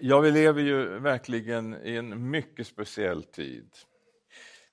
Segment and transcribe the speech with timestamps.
[0.00, 3.70] Ja, vi lever ju verkligen i en mycket speciell tid.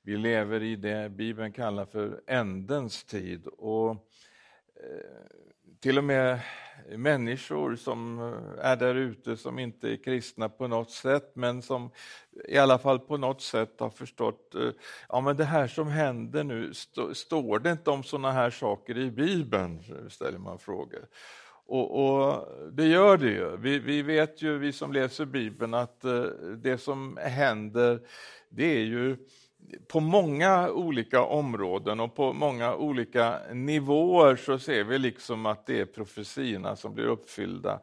[0.02, 3.48] Vi lever i det Bibeln kallar för ändens tid.
[3.48, 3.98] Och eh,
[5.80, 6.40] till och med
[6.96, 11.92] människor som eh, är där ute som inte är kristna på något sätt men som
[12.48, 14.70] i alla fall på något sätt har förstått eh,
[15.10, 18.98] ja men det här som händer nu, st står det inte om sådana här saker
[18.98, 19.84] i Bibeln?
[20.10, 21.08] ställer man frågor.
[21.68, 23.58] Och, och, Det gör det ju.
[23.58, 26.24] Vi, vi, vet ju, vi som läser Bibeln, att eh,
[26.58, 28.00] det som händer,
[28.50, 29.18] det är ju
[29.88, 35.82] på många olika områden och på många olika nivåer så ser vi liksom att det
[35.82, 37.80] är profetiorna som blir uppfyllda.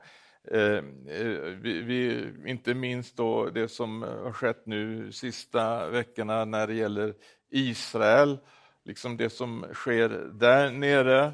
[0.51, 6.66] Eh, eh, vi, vi, inte minst då det som har skett nu sista veckorna när
[6.66, 7.15] det gäller
[7.51, 8.38] Israel,
[8.85, 11.33] liksom det som sker där nere.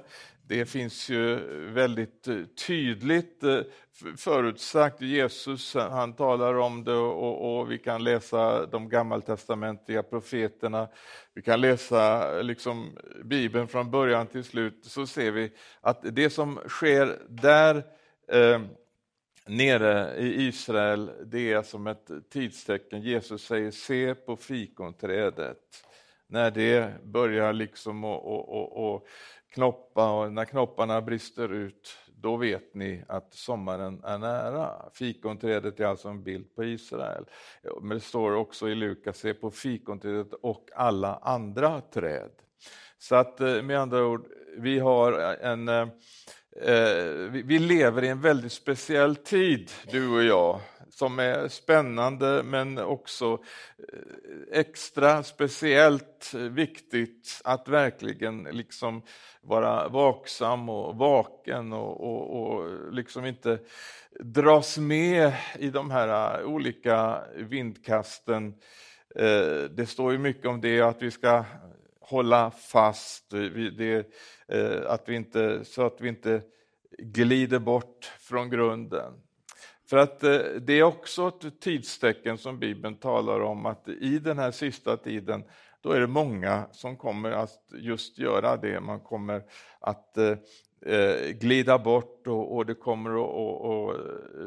[0.49, 1.37] Det finns ju
[1.73, 3.61] väldigt eh, tydligt eh,
[4.17, 5.01] förutsagt.
[5.01, 10.89] Jesus han talar om det och, och vi kan läsa de gammaltestamentliga profeterna.
[11.35, 14.85] Vi kan läsa eh, liksom Bibeln från början till slut.
[14.85, 17.83] Så ser vi att det som sker där
[18.29, 18.61] eh,
[19.47, 23.03] nere i Israel, det är som ett tidstecken.
[23.03, 25.59] Jesus säger se på fikonträdet.
[26.31, 29.07] När det börjar liksom och, och, och
[29.53, 34.71] knoppa och när knopparna brister ut, då vet ni att sommaren är nära.
[34.95, 37.25] Fikonträdet är alltså en bild på Israel.
[37.83, 42.31] Men det står också i Lukas, se på fikonträdet och alla andra träd.
[42.99, 45.89] Så att eh, med andra ord, vi har en eh,
[46.61, 52.79] Eh, vi lever i en väldigt speciell tid, du och jag som är spännande men
[52.79, 53.33] också
[53.79, 59.03] eh, extra speciellt viktigt att verkligen liksom
[59.41, 63.59] vara vaksam och vaken och, och, och liksom inte
[64.21, 68.55] dras med i de här eh, olika vindkasten.
[69.71, 71.45] Det står ju mycket om det, att vi ska
[72.01, 73.31] hålla fast,
[73.79, 74.07] det,
[74.49, 76.43] Eh, att vi inte, så att vi inte
[76.99, 79.13] glider bort från grunden.
[79.91, 84.39] För att eh, det är också ett tidstecken som Bibeln talar om att i den
[84.39, 85.45] här sista tiden
[85.81, 88.81] då är det många som kommer att just göra det.
[88.81, 89.43] Man kommer
[89.81, 93.95] att eh, glida bort och, det kommer att och, och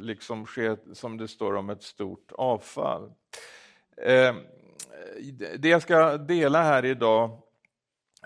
[0.01, 3.11] liksom ske, som det står om, ett stort avfall.
[5.57, 7.41] Det jag ska dela här idag,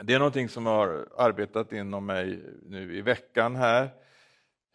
[0.03, 3.89] det är någonting som har arbetat inom mig nu i veckan här.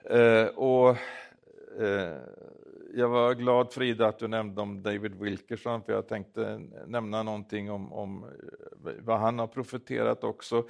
[0.05, 0.97] Eh, och
[1.79, 2.19] Eh,
[2.95, 7.71] jag var glad Frida att du nämnde om David Wilkerson, för jag tänkte nämna någonting
[7.71, 10.65] om, om eh, vad han har profeterat också.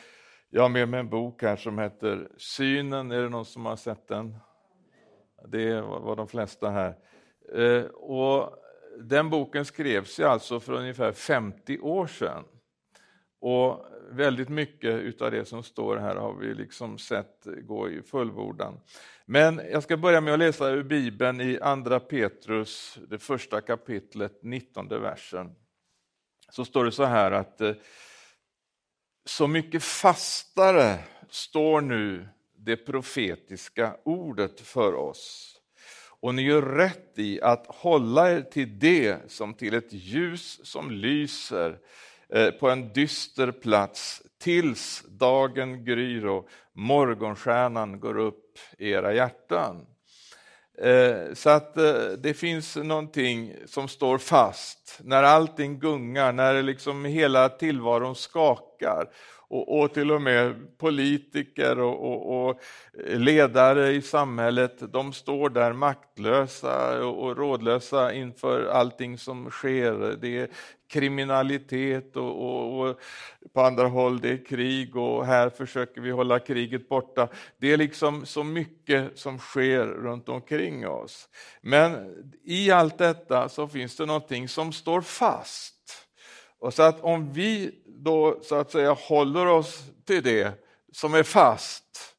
[0.51, 3.77] Jag har med mig en bok här som heter Synen, är det någon som har
[3.77, 4.37] sett den?
[5.49, 6.95] Det var de flesta här.
[7.55, 8.55] Eh, och
[8.99, 12.45] den boken skrevs ju alltså för ungefär 50 år sedan.
[13.41, 18.81] Och väldigt mycket av det som står här har vi liksom sett gå i fullbordan.
[19.25, 24.43] Men jag ska börja med att läsa ur Bibeln i Andra Petrus, det första kapitlet,
[24.43, 25.55] 19 versen.
[26.51, 27.73] Så står det så här att eh,
[29.25, 35.57] så mycket fastare står nu det profetiska ordet för oss.
[36.21, 40.91] Och ni gör rätt i att hålla er till det som till ett ljus som
[40.91, 41.79] lyser
[42.33, 49.87] Eh, på en dyster plats tills dagen gryr och morgonstjärnan går upp i era hjärtan.
[50.79, 57.05] Eh, så att eh, det finns någonting som står fast när allting gungar, när liksom
[57.05, 59.09] hela tillvaron skakar
[59.51, 62.61] och, och till och med politiker och, och, och,
[63.05, 70.17] ledare i samhället, de står där maktlösa och, rådlösa inför allting som sker.
[70.21, 70.49] Det är
[70.91, 72.99] kriminalitet och,
[73.53, 77.29] på andra håll det är krig och här försöker vi hålla kriget borta.
[77.59, 81.29] Det är liksom så mycket som sker runt omkring oss.
[81.61, 82.15] Men
[82.45, 85.75] i allt detta så finns det någonting som står fast.
[86.59, 90.53] Och så att om vi då så att säga håller oss till det
[90.93, 92.10] som är fast,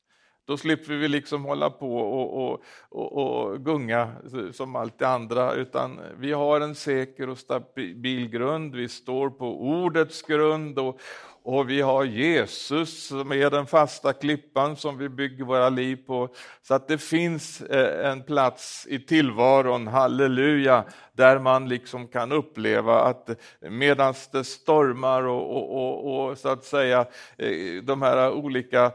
[0.52, 4.12] då slipper vi liksom hålla på och, och, och, och, gunga
[4.54, 8.76] som allt det andra, utan vi har en säker och stabil grund.
[8.76, 11.00] Vi står på ordets grund och,
[11.44, 16.30] och vi har Jesus som är den fasta klippan som vi bygger våra liv på.
[16.62, 20.84] Så att det finns eh, en plats i tillvaron, halleluja,
[21.14, 23.30] där man liksom kan uppleva att
[23.60, 27.06] medan det stormar och, och, och, och, så att säga
[27.38, 28.92] eh, de här olika eh,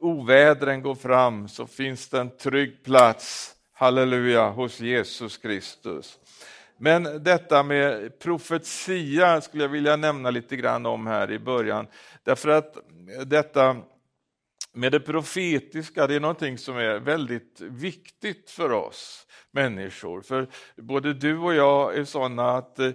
[0.00, 6.18] ovädren går fram så finns det en trygg plats halleluja, hos Jesus Kristus.
[6.78, 11.86] Men detta med profetia skulle jag vilja nämna lite grann om här i början.
[12.24, 12.76] Därför att
[13.26, 13.76] detta
[14.74, 20.20] med det profetiska, det är någonting som är väldigt viktigt för oss människor.
[20.20, 22.90] För både du och jag är sådana att eh,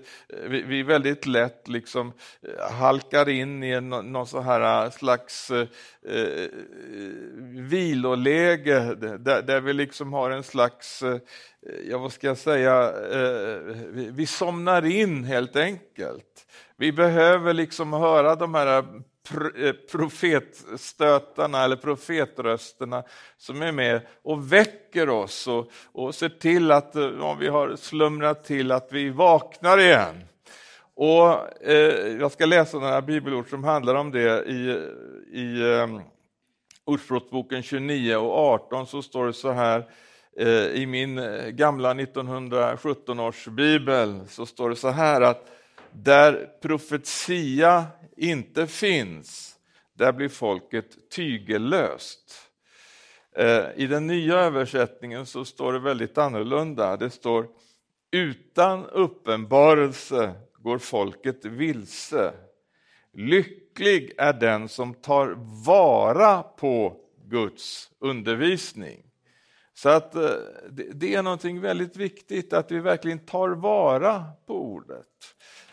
[0.48, 5.68] vi, väldigt lätt liksom eh, halkar in i någon så här eh, slags eh,
[7.70, 11.04] viloläge där, där, vi liksom har en slags,
[11.90, 12.92] ja vad ska jag säga,
[13.90, 16.48] vi, vi somnar in helt enkelt.
[16.78, 18.84] Vi behöver liksom höra de här
[19.31, 23.04] Eh, profetstötarna eller profetrösterna
[23.38, 27.76] som är med och väcker oss och, och ser till att eh, om vi har
[27.76, 30.24] slumrat till att vi vaknar igen.
[30.96, 34.88] Och eh, Jag ska läsa några bibelord som handlar om det i,
[35.34, 36.02] i eh,
[36.86, 39.90] Ordspråksboken 29 och 18 så står det så här
[40.38, 45.59] eh, i min gamla 1917 års bibel så står det så här att
[45.94, 47.86] där profetia
[48.18, 49.56] inte finns,
[49.94, 52.50] där blir folket tygellöst.
[53.36, 56.97] Eh, I den nya översättningen så står det väldigt annorlunda.
[56.97, 57.47] Det står
[58.12, 62.33] utan uppenbarelse går folket vilse.
[63.13, 66.95] Lycklig är den som tar vara på
[67.25, 69.03] Guds undervisning.
[69.74, 70.30] Så att eh,
[70.94, 75.06] det är någonting väldigt viktigt att vi verkligen tar vara på ordet.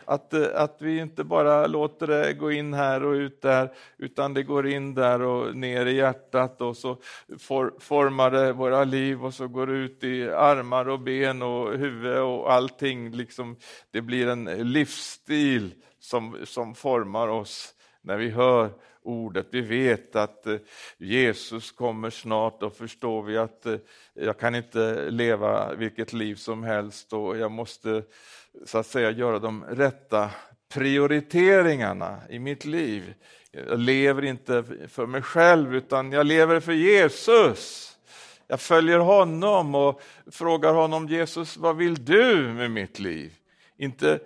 [0.07, 4.35] Att, eh, att vi inte bara låter det gå in här och ut där, utan
[4.35, 6.99] det går in där och ner i hjärtat och så
[7.39, 11.73] for, formar det våra liv och så går det ut i armar och ben och
[11.73, 13.11] huvud och allting.
[13.11, 13.57] Liksom,
[13.91, 18.71] det blir en livsstil som, som formar oss när vi hör
[19.07, 19.47] ordet.
[19.51, 20.57] Vi vet att eh,
[20.99, 23.77] Jesus kommer snart och förstår vi att eh,
[24.15, 28.03] jag kan inte leva vilket liv som helst och jag måste
[28.65, 30.31] så att säga göra de rätta
[30.75, 33.15] prioriteringarna i mitt liv.
[33.51, 37.93] Jag lever inte för mig själv utan jag lever för Jesus.
[38.47, 40.01] Jag följer honom och
[40.31, 43.33] frågar honom Jesus, vad vill du med mitt liv?
[43.79, 44.21] Inte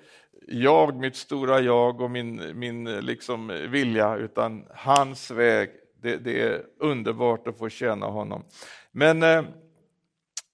[0.49, 5.71] jag, mitt stora jag och min, min liksom vilja, utan hans väg.
[6.03, 8.45] Det, det är underbart att få tjäna honom.
[8.93, 9.43] Men eh,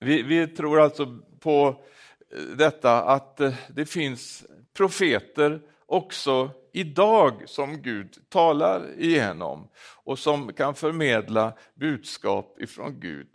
[0.01, 1.85] vi, vi tror alltså på
[2.57, 4.45] detta att eh, det finns
[4.77, 9.69] profeter också idag som Gud talar igenom
[10.05, 13.27] och som kan förmedla budskap ifrån Gud.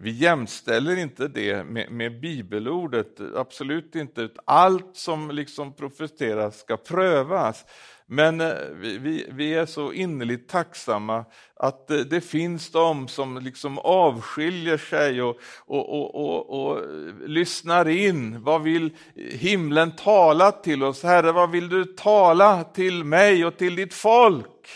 [0.00, 4.28] Vi jämställer inte det med, med bibelordet, absolut inte.
[4.44, 7.64] Allt som liksom profeteras ska prövas.
[8.10, 11.24] Men eh, vi, vi, vi, är så innerligt tacksamma
[11.54, 16.82] att eh, det finns de som liksom avskiljer sig och, och, och, och, och
[17.26, 18.42] lyssnar in.
[18.42, 21.02] Vad vill himlen tala till oss?
[21.02, 24.68] Herre, vad vill du tala till mig och till ditt folk?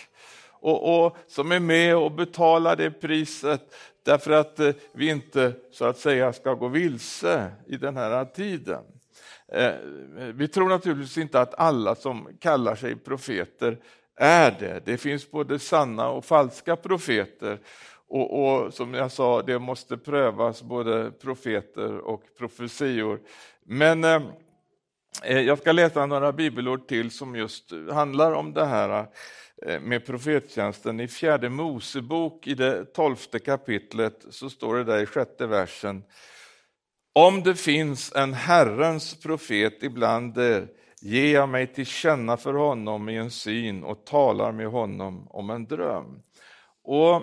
[0.50, 3.74] Och, och som är med och betalar det priset
[4.04, 8.82] därför att eh, vi inte så att säga ska gå vilse i den här tiden.
[9.54, 9.74] Eh,
[10.34, 13.78] vi tror naturligtvis inte att alla som kallar sig profeter
[14.16, 14.82] är det.
[14.84, 17.58] Det finns både sanna och falska profeter.
[18.08, 23.20] Och, och, som jag sa, det måste prövas både profeter och profetior.
[23.66, 24.22] Men eh,
[25.22, 29.06] eh jag ska läsa några bibelord till som just handlar om det här
[29.66, 31.00] eh, med profettjänsten.
[31.00, 36.02] I fjärde Mosebok i det tolfte kapitlet så står det där i sjätte versen
[37.12, 40.68] om det finns en Herrens profet ibland er,
[41.00, 45.50] ger jag mig till känna för honom i en syn och talar med honom om
[45.50, 46.22] en dröm.
[46.84, 47.22] Och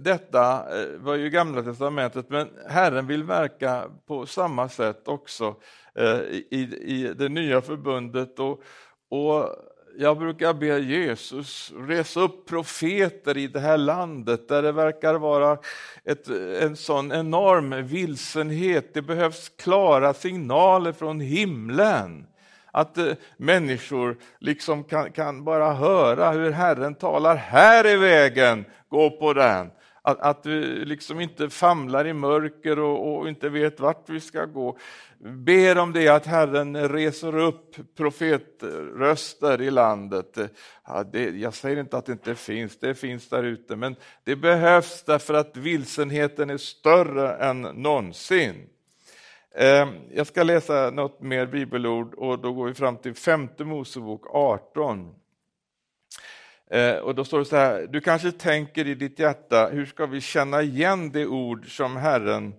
[0.00, 5.54] Detta eh, var ju Gamla testamentet, men Herren vill verka på samma sätt också
[5.94, 8.38] eh, i, i det nya förbundet.
[8.38, 8.62] Och,
[9.10, 9.48] och
[9.98, 15.58] jag brukar be Jesus resa upp profeter i det här landet där det verkar vara
[16.04, 16.28] ett,
[16.62, 18.94] en sån enorm vilsenhet.
[18.94, 22.26] Det behövs klara signaler från himlen.
[22.70, 29.10] Att eh, människor liksom kan, kan, bara höra hur Herren talar, här är vägen, gå
[29.10, 29.70] på den.
[30.06, 34.44] Att, att vi liksom inte famlar i mörker och, och, inte vet vart vi ska
[34.44, 34.78] gå.
[35.18, 40.38] Ber om det att Herren reser upp profetröster i landet.
[40.86, 44.36] Ja, det, jag säger inte att det inte finns, det finns där ute, men det
[44.36, 48.54] behövs därför att vilsenheten är större än någonsin.
[49.54, 54.26] Ehm, jag ska läsa något mer bibelord och då går vi fram till femte Mosebok
[54.30, 55.14] 18.
[56.70, 60.06] Eh, och då står det så här, du kanske tänker i ditt hjärta, hur ska
[60.06, 62.54] vi känna igen det ord som Herren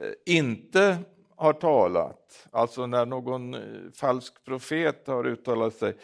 [0.00, 0.96] eh, inte
[1.36, 3.60] har talat, alltså när någon eh,
[3.94, 5.96] falsk profet har uttalat sig,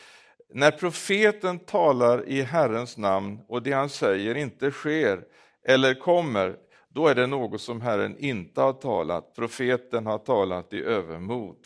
[0.53, 5.21] när profeten talar i Herrens namn och det han säger inte sker
[5.65, 6.57] eller kommer,
[6.89, 9.35] då är det något som Herren inte har talat.
[9.37, 11.57] Profeten har talat i övermod.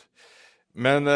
[0.73, 1.09] Men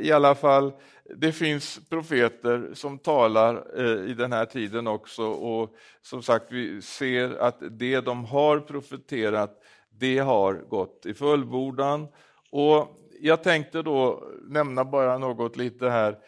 [0.00, 0.72] i alla fall,
[1.04, 6.82] det finns profeter som talar eh, i den här tiden också och som sagt, vi
[6.82, 12.08] ser att det de har profeterat, det har gått i fullbordan.
[12.50, 16.18] Och jag tänkte då nämna bara något lite här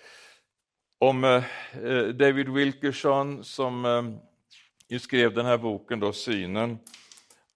[0.99, 1.45] om eh,
[1.85, 3.85] eh David Wilkerson som
[4.91, 6.79] eh, skrev den här boken, då, Synen.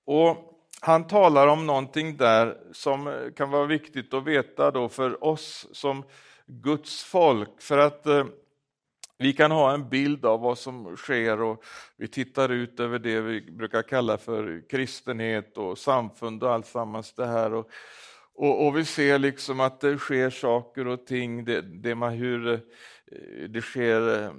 [0.04, 0.48] Och
[0.80, 5.66] han talar om någonting där som eh, kan vara viktigt att veta då för oss
[5.72, 6.04] som
[6.48, 7.62] Guds folk.
[7.62, 8.24] För att eh,
[9.18, 11.64] vi kan ha en bild av vad som sker och
[11.96, 17.26] vi tittar ut över det vi brukar kalla för kristenhet och samfund och alltsammans det
[17.26, 17.54] här.
[17.54, 17.70] Och,
[18.34, 22.52] och, och, vi ser liksom att det sker saker och ting, det, det, man, hur
[22.52, 22.58] eh,
[23.48, 24.30] det sker eh,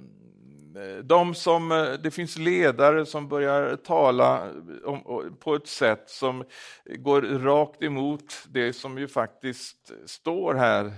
[1.02, 4.50] de som, eh, det finns ledare som börjar tala
[4.84, 6.44] om, på ett sätt som
[6.84, 10.92] går rakt emot det som ju faktiskt står här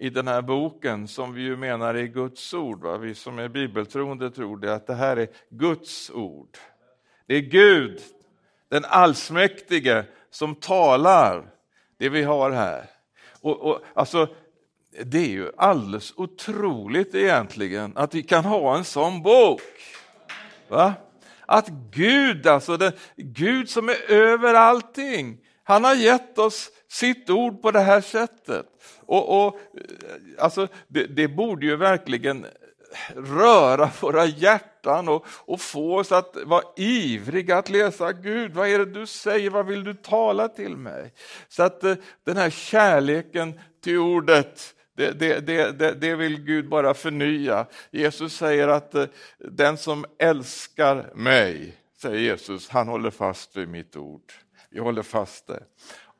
[0.00, 2.82] i den här boken som vi ju menar är Guds ord.
[2.82, 2.96] Va?
[2.96, 6.58] Vi som är bibeltroende tror det att det här är Guds ord.
[7.26, 8.00] Det är Gud,
[8.68, 11.50] den allsmäktige, som talar
[11.98, 12.84] det vi har här.
[13.40, 14.28] Och, och alltså,
[15.04, 19.62] det är ju alldeles otroligt egentligen att vi kan ha en sån bok.
[20.68, 20.94] Va?
[21.46, 27.62] Att Gud, alltså den, Gud som är över allting, han har gett oss sitt ord
[27.62, 28.66] på det här sättet.
[29.10, 29.60] Och, och
[30.38, 32.46] alltså, det, det, borde ju verkligen
[33.16, 38.54] röra våra hjärtan och, och, få oss att vara ivriga att läsa Gud.
[38.54, 39.50] Vad är det du säger?
[39.50, 41.12] Vad vill du tala till mig?
[41.48, 46.94] Så att eh, den här kärleken till ordet det, det, det, det, vill Gud bara
[46.94, 47.66] förnya.
[47.90, 49.06] Jesus säger att eh,
[49.38, 54.32] den som älskar mig, säger Jesus, han håller fast vid mitt ord.
[54.70, 55.62] Vi håller fast det.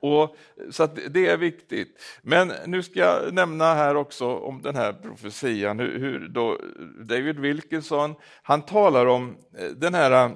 [0.00, 0.36] Och,
[0.70, 2.00] så det är viktigt.
[2.22, 6.58] Men nu ska jag nämna här också om den här profetian, hur, hur då
[7.08, 10.32] David Wilkinson, han talar om eh, den här eh,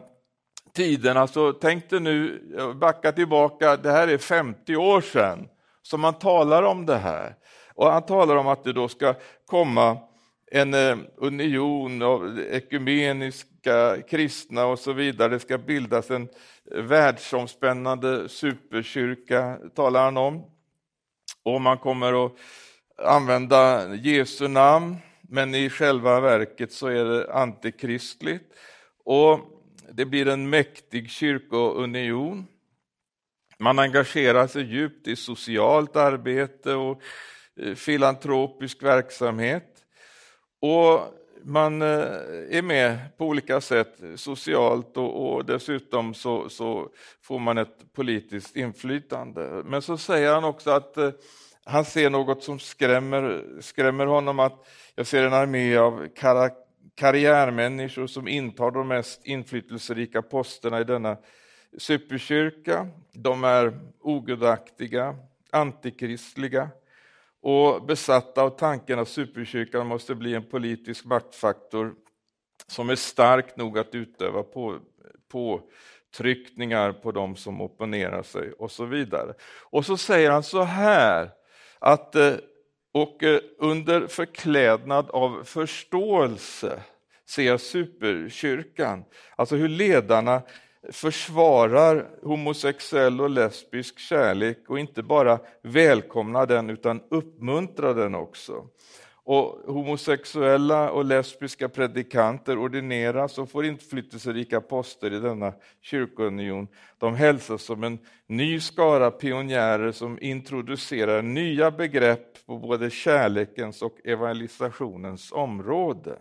[0.74, 2.40] tiden, alltså tänk dig nu,
[2.80, 5.48] backa tillbaka, det här är 50 år sedan
[5.82, 7.34] som man talar om det här.
[7.74, 9.14] Och han talar om att det då ska
[9.46, 9.98] komma
[10.54, 15.28] en eh, union av ekumeniska kristna och så vidare.
[15.28, 16.28] Det ska bildas en
[16.72, 20.44] eh, världsomspännande superkyrka, talar han om.
[21.42, 22.32] Och man kommer att
[22.98, 28.44] använda Jesu namn, men i själva verket så är det antikristligt.
[29.04, 29.40] Och
[29.92, 32.46] det blir en mäktig kyrkounion.
[33.58, 37.00] Man engagerar sig djupt i socialt arbete och
[37.60, 39.73] eh, filantropisk verksamhet.
[40.64, 41.88] Och man eh,
[42.50, 46.88] är med på olika sätt socialt och, och dessutom så, så,
[47.22, 49.62] får man ett politiskt inflytande.
[49.64, 51.10] Men så säger han också att eh,
[51.64, 56.50] han ser något som skrämmer, skrämmer honom, att jag ser en armé av kar
[56.94, 61.16] karriärmänniskor som intar de mest inflytelserika posterna i denna
[61.78, 62.88] superkyrka.
[63.12, 65.16] De är ogudaktiga,
[65.50, 66.68] antikristliga,
[67.44, 71.94] och besatta av tanken att superkyrkan måste bli en politisk maktfaktor
[72.66, 74.78] som är stark nog att utöva på,
[75.32, 79.34] påtryckningar på de som opponerar sig och så vidare.
[79.70, 81.30] Och så säger han så här
[81.78, 82.34] att eh,
[82.92, 86.82] och eh, under förklädnad av förståelse
[87.28, 89.04] ser jag superkyrkan,
[89.36, 90.42] alltså hur ledarna
[90.92, 98.68] försvarar homosexuell och lesbisk kärlek och inte bara välkomnar den utan uppmuntrar den också.
[99.26, 106.68] Och homosexuella och lesbiska predikanter ordineras och får inflytelserika poster i denna kyrkounion.
[106.98, 113.96] De hälsas som en ny skara pionjärer som introducerar nya begrepp på både kärlekens och
[114.04, 116.18] evangelisationens område.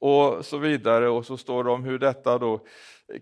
[0.00, 2.60] Och så vidare, och så står det om hur detta då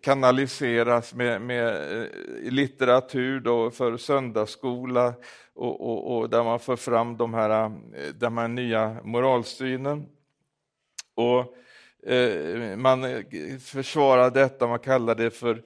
[0.03, 1.67] kanaliseras med, med
[2.03, 2.09] eh,
[2.51, 5.15] litteratur då för söndagsskola
[5.55, 7.65] och, och, och, där man för fram de här,
[7.95, 10.07] eh, de här nya moralsynen.
[11.15, 11.57] Och
[12.13, 13.23] eh, man eh,
[13.61, 15.63] försvarar detta, man kallar det för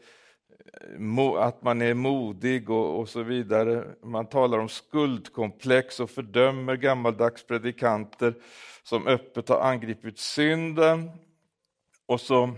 [1.39, 3.85] att man är modig och, och, så vidare.
[4.03, 8.35] Man talar om skuldkomplex och fördömer gammaldags predikanter
[8.83, 11.11] som öppet har angripit synden.
[12.07, 12.51] Och så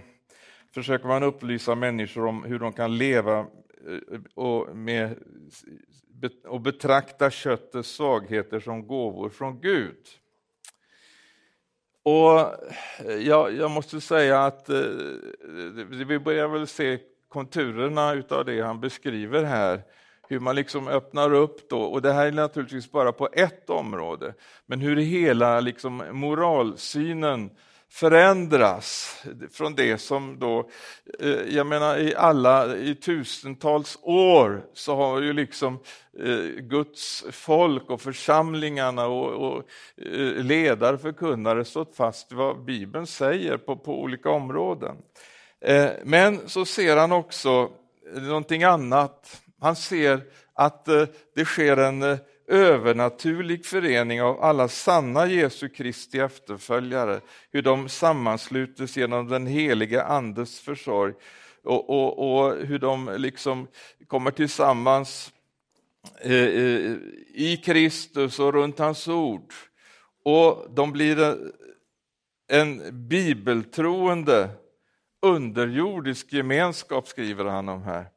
[0.75, 5.19] försöker man upplysa människor om hur de kan leva eh, och, med,
[6.47, 9.97] och betrakta köttets svagheter som gåvor från Gud.
[12.02, 12.40] Och
[13.11, 14.83] eh, jag, jag måste säga att eh,
[15.88, 19.83] vi börjar väl se konturerna utav det han beskriver här
[20.28, 24.35] hur man liksom öppnar upp då, och det här är naturligtvis bara på ett område,
[24.66, 27.50] men hur hela liksom moralsynen
[27.94, 29.18] förändras
[29.52, 30.70] från det som då,
[31.20, 35.78] eh, jag menar i alla, i tusentals år så har ju liksom
[36.18, 39.62] eh, Guds folk och församlingarna och, och
[39.96, 44.96] eh, ledare, förkunnare stått fast vid vad Bibeln säger på, på olika områden.
[46.04, 47.70] Men så ser han också
[48.14, 49.42] någonting annat.
[49.60, 50.20] Han ser
[50.54, 50.84] att
[51.34, 57.20] det sker en övernaturlig förening av alla sanna Jesu Kristi efterföljare,
[57.50, 61.14] hur de sammanslutes genom den heliga Andes försorg
[61.64, 63.68] och, och, och hur de liksom
[64.06, 65.32] kommer tillsammans
[66.20, 66.96] eh, eh,
[67.34, 69.52] i Kristus och runt hans ord.
[70.24, 71.36] Och de blir
[72.48, 74.50] en bibeltroende
[75.22, 78.13] underjordisk gemenskap, skriver han om här.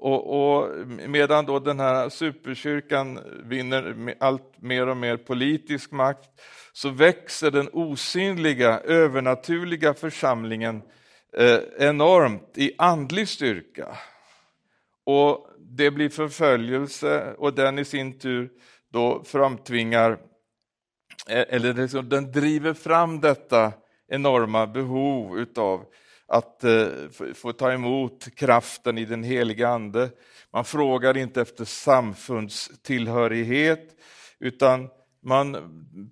[0.00, 6.28] Och, och, medan då den här superkyrkan vinner allt mer och mer politisk makt
[6.72, 10.82] så växer den osynliga, övernaturliga församlingen
[11.36, 13.98] eh, enormt i andlig styrka.
[15.04, 18.50] Och det blir förföljelse och den i sin tur
[18.92, 20.10] då framtvingar,
[21.28, 23.72] eh, eller liksom, den driver fram detta
[24.08, 25.84] enorma behov utav
[26.30, 26.86] att eh,
[27.34, 30.10] få ta emot kraften i den heliga Ande.
[30.52, 33.96] Man frågar inte efter samfundstillhörighet,
[34.38, 34.88] utan
[35.22, 35.56] man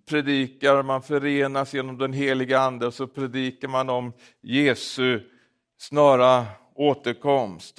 [0.09, 5.21] predikar, man förenas genom den heliga Ande och så predikar man om Jesu
[5.79, 7.79] snara återkomst.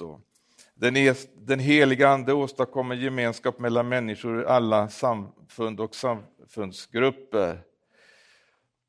[0.74, 7.69] Den, e-, den heliga Ande åstadkommer gemenskap mellan människor i alla samfund och samfundsgrupper.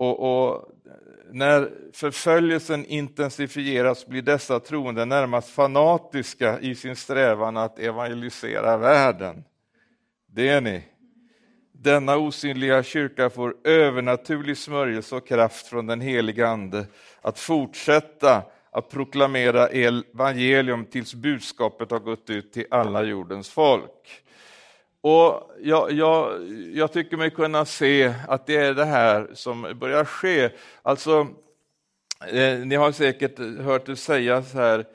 [0.02, 0.70] Och, och,
[1.32, 9.44] när förföljelsen intensifieras blir dessa troende närmast fanatiska i sin strävan att evangelisera världen.
[10.28, 10.84] Det är ni.
[11.72, 16.86] Denna osynliga kyrka får övernaturlig smörjelse och kraft från den heliga Ande
[17.22, 24.24] att fortsätta att proklamera evangelium tills budskapet har gått ut till alla jordens folk.
[25.02, 30.06] Och jag, jag, jag, tycker mig kunna se att det är det här som börjar
[30.06, 30.50] ske.
[30.82, 31.28] Alltså,
[32.28, 34.86] eh, ni har säkert hört det sägas här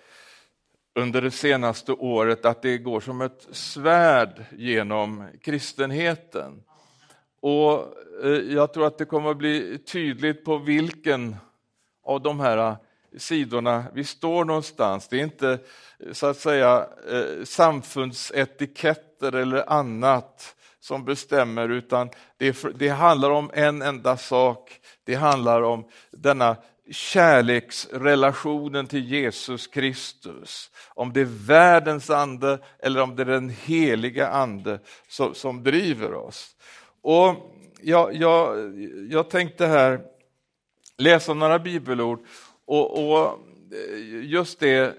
[0.95, 6.63] under det senaste året att det går som ett svärd genom kristenheten.
[7.41, 7.73] Och
[8.25, 11.37] eh, jag tror att det kommer att bli tydligt på vilken
[12.05, 12.77] av de här
[13.17, 15.09] sidorna vi står någonstans.
[15.09, 15.59] Det är inte
[16.13, 23.83] så att säga eh, samfundsetiketter eller annat som bestämmer, utan det, det handlar om en
[23.83, 24.81] enda sak.
[25.05, 26.57] Det handlar om denna
[26.91, 30.71] kärleksrelationen till Jesus Kristus.
[30.89, 36.15] Om det är världens ande eller om det är den heliga ande som, som driver
[36.15, 36.57] oss.
[37.03, 37.35] Och
[37.83, 38.57] jag, jag,
[39.11, 40.01] jag tänkte här
[40.99, 42.21] läsa några bibelord
[42.67, 43.27] och, och
[43.73, 44.95] eh, just det,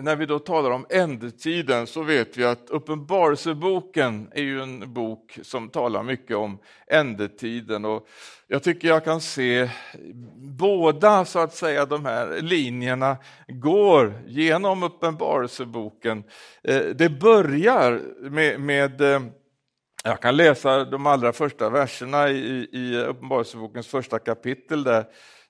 [0.00, 5.38] när vi då talar om ändetiden så vet vi att Uppenbarelseboken är ju en bok
[5.42, 7.84] som talar mycket om ändetiden.
[7.84, 8.08] Och
[8.46, 9.68] jag tycker jag kan se
[10.36, 13.16] båda så att säga de här linjerna
[13.48, 16.24] går genom Uppenbarelseboken.
[16.62, 19.22] Eh, det börjar med, med eh,
[20.04, 25.04] jag kan läsa de allra första verserna i, i Uppenbarelsebokens första kapitel där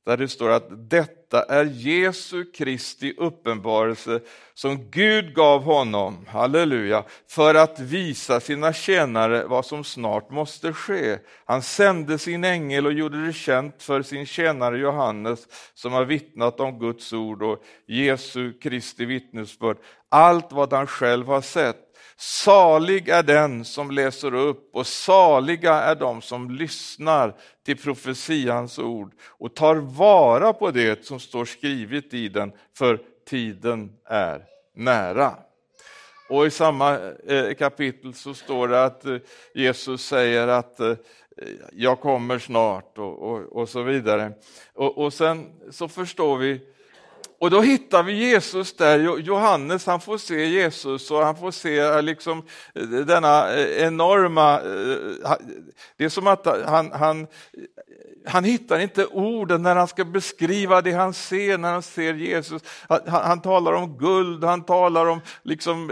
[0.04, 4.20] där det står att detta är Jesu Kristi uppenbarelse
[4.54, 11.18] som Gud gav honom, halleluja, för att visa sina tjänare vad som snart måste ske.
[11.44, 16.60] Han sände sin ängel och gjorde det känt för sin tjänare Johannes som har vittnat
[16.60, 19.76] om Guds ord och Jesu Kristi vittnesbörd,
[20.08, 21.83] allt vad han själv har sett.
[22.16, 29.12] Salig är den som läser upp och saliga är de som lyssnar till profetians ord
[29.22, 35.34] och tar vara på det som står skrivet i den, för tiden är nära.
[36.28, 39.16] Och i samma eh, kapitel så står det att eh,
[39.54, 40.94] Jesus säger att eh,
[41.72, 44.32] jag kommer snart och, och, och så vidare.
[44.74, 46.60] Och, och sen så förstår vi
[47.38, 51.78] och då hittar vi Jesus där, Johannes han får se Jesus och han får se
[51.78, 52.42] eh, liksom
[52.74, 54.60] eh, denna eh, enorma,
[55.96, 57.26] det är som att han, han
[58.26, 62.62] han hittar inte orden när han ska beskriva det han ser när han ser Jesus.
[62.88, 65.90] Han, han talar om guld, han talar om liksom,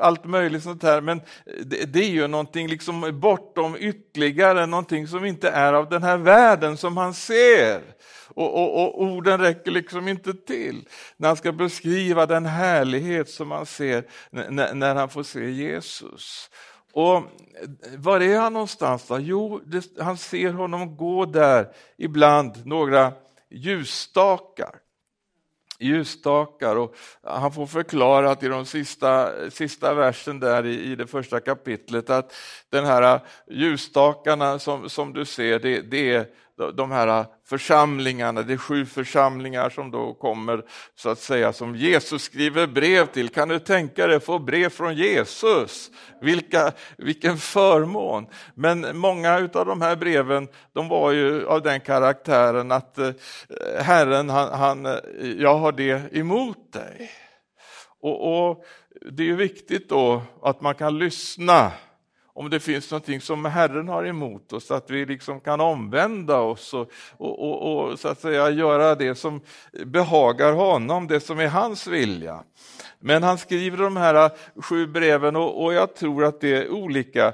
[0.00, 1.20] allt möjligt sånt här, men
[1.64, 6.16] det, det, är ju någonting liksom bortom ytterligare, någonting som inte är av den här
[6.16, 7.80] världen som han ser.
[8.34, 13.50] Och, och, och, orden räcker liksom inte till när han ska beskriva den härlighet som
[13.50, 16.50] han ser när, när han får se Jesus.
[16.92, 17.22] Och
[17.96, 19.18] var är han någonstans då?
[19.18, 23.12] Jo, det, han ser honom gå där ibland några
[23.50, 24.78] ljusstakar.
[25.78, 31.40] Ljusstakar och han får förklarat i de sista, sista versen där i, i det första
[31.40, 32.34] kapitlet att
[32.70, 33.20] den här
[33.50, 36.26] ljusstakarna som, som du ser, det, det är
[36.72, 40.62] de här församlingarna, det är sju församlingar som då kommer
[40.94, 43.28] så att säga som Jesus skriver brev till.
[43.28, 45.90] Kan du tänka dig att få brev från Jesus?
[46.20, 48.26] Vilka, vilken förmån!
[48.54, 53.12] Men många av de här breven de var ju av den karaktären att eh,
[53.80, 54.92] Herren, han, han, eh,
[55.38, 57.10] jag har det emot dig.
[58.00, 58.64] Och, och
[59.10, 61.72] Det är ju viktigt då att man kan lyssna
[62.36, 66.74] om det finns någonting som Herren har emot oss, att vi liksom kan omvända oss
[66.74, 69.40] och, och, och, och, så att säga göra det som
[69.86, 72.44] behagar honom, det som är hans vilja.
[73.00, 74.30] Men han skriver de här
[74.62, 77.32] sju breven och, och jag tror att det är olika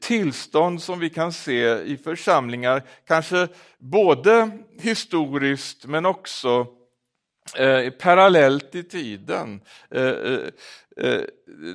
[0.00, 6.66] tillstånd som vi kan se i församlingar, kanske både historiskt men också
[7.56, 9.60] eh, parallellt i tiden.
[9.90, 10.38] Eh, eh,
[10.96, 11.20] eh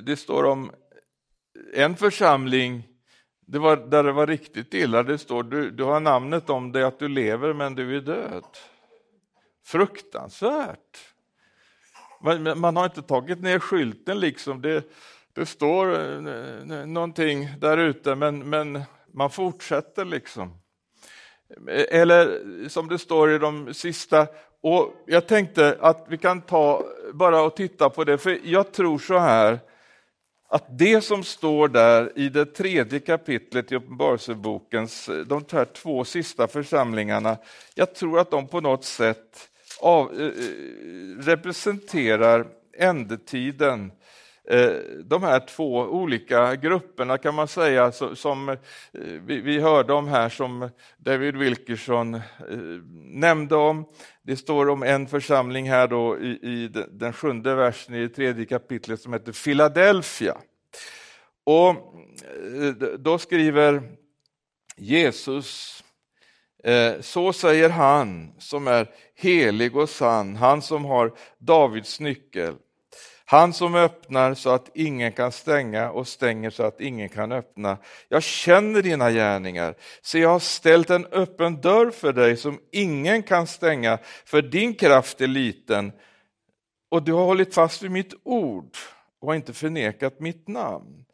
[0.02, 0.70] det står om
[1.74, 2.90] en församling
[3.46, 6.82] det var, där det var riktigt illa, det står du, du har namnet om dig
[6.82, 8.44] att du lever men du är död.
[9.66, 10.98] Fruktansvärt.
[12.22, 14.84] Man, man har inte tagit ner skylten liksom, det,
[15.32, 18.82] det står eh, någonting där ute men, men
[19.14, 20.58] man fortsätter liksom.
[21.68, 24.26] Eller som det står i de sista,
[24.60, 28.98] och jag tänkte att vi kan ta bara och titta på det, för jag tror
[28.98, 29.58] så här
[30.52, 36.48] att det som står där i det tredje kapitlet i Uppenbarelsebokens, de här två sista
[36.48, 37.36] församlingarna,
[37.74, 39.48] jag tror att de på något sätt
[39.80, 40.32] av, eh, eh,
[41.18, 42.46] representerar
[42.78, 43.92] ändetiden.
[44.50, 44.72] Eh,
[45.04, 48.56] de här två olika grupperna kan man säga som eh,
[49.24, 52.20] vi hörde om här som David Wilkerson eh,
[53.04, 53.84] nämnde om.
[54.22, 59.00] Det står om en församling här då i, den sjunde versen i det tredje kapitlet
[59.00, 60.38] som heter Philadelphia.
[61.44, 61.76] Och
[62.98, 63.82] då skriver
[64.76, 65.82] Jesus,
[67.00, 72.54] så säger han som är helig och sann, han som har Davids nyckel.
[73.30, 77.78] Han som öppnar så att ingen kan stänga och stänger så att ingen kan öppna.
[78.08, 83.22] Jag känner dina gärningar, så jag har ställt en öppen dörr för dig som ingen
[83.22, 85.92] kan stänga, för din kraft är liten
[86.90, 88.76] och du har hållit fast vid mitt ord
[89.20, 91.04] och har inte förnekat mitt namn.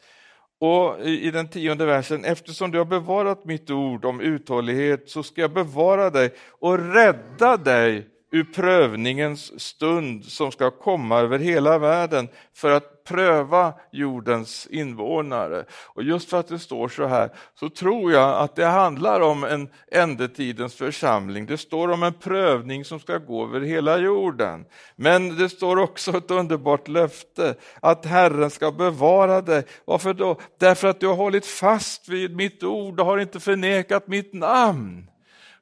[0.60, 5.40] Och i den tionde versen, eftersom du har bevarat mitt ord om uthållighet så ska
[5.40, 12.28] jag bevara dig och rädda dig ur prövningens stund som ska komma över hela världen
[12.54, 15.64] för att pröva jordens invånare.
[15.86, 19.44] Och just för att det står så här så tror jag att det handlar om
[19.44, 21.46] en ändetidens församling.
[21.46, 24.64] Det står om en prövning som ska gå över hela jorden.
[24.96, 29.64] Men det står också ett underbart löfte att Herren ska bevara dig.
[29.84, 30.40] Varför då?
[30.58, 35.10] Därför att du har hållit fast vid mitt ord och har inte förnekat mitt namn.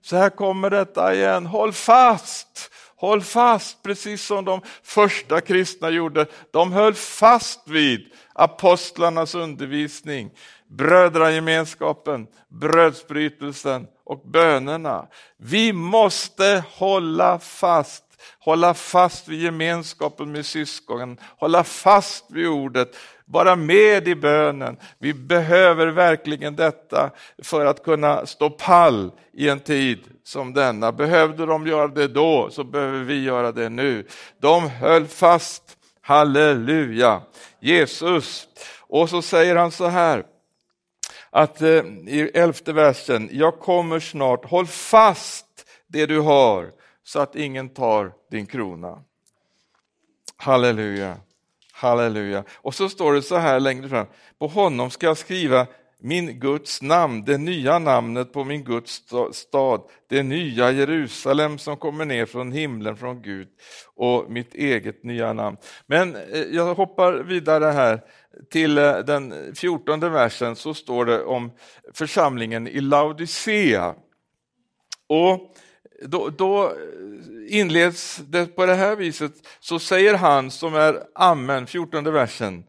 [0.04, 2.70] Så här kommer detta igen, håll fast!
[2.96, 6.26] Håll fast, precis som de första kristna gjorde.
[6.50, 10.30] De höll fast vid apostlarnas undervisning,
[10.70, 15.06] brödragemenskapen, brödsbrytelsen och bönerna.
[15.36, 18.03] Vi måste hålla fast,
[18.38, 24.76] hålla fast vid gemenskapen med syskonen, hålla fast vid ordet, vara med i bönen.
[24.98, 27.10] Vi behöver verkligen detta
[27.42, 30.92] för att kunna stå pall i en tid som denna.
[30.92, 34.06] Behövde de göra det då så behöver vi göra det nu.
[34.40, 35.62] De höll fast,
[36.00, 37.22] halleluja.
[37.60, 38.48] Jesus,
[38.80, 40.24] och så säger han så här,
[41.30, 41.68] att eh,
[42.06, 45.46] i elfte versen, jag kommer snart, håll fast
[45.87, 46.70] det du har
[47.04, 49.02] så att ingen tar din krona.
[50.36, 51.16] Halleluja.
[51.72, 52.44] Halleluja.
[52.52, 54.06] Och så står det så här längre fram,
[54.38, 55.66] på honom ska jag skriva
[56.04, 62.04] min Guds namn, det nya namnet på min Guds stad, det nya Jerusalem som kommer
[62.04, 63.48] ner från himlen från Gud
[63.94, 65.56] och mitt eget nya namn.
[65.86, 68.00] Men eh, jag hoppar vidare här
[68.50, 71.50] till eh, den fjortonde versen så står det om
[71.94, 73.94] församlingen i Laodicea.
[75.06, 75.54] Och
[76.06, 76.72] då, då eh,
[77.48, 82.64] inleds det på det här viset, så säger han som är Amen, 14 versen,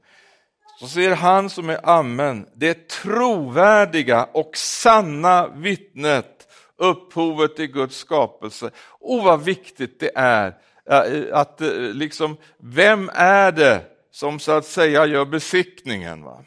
[0.80, 8.72] så säger han som är Amen, det trovärdiga och sanna vittnet, upphovet till Guds skapelse.
[9.00, 10.58] Och vad viktigt det är
[10.90, 16.24] eh, att eh, liksom, vem är det som så att säga gör besiktningen?
[16.24, 16.44] Va?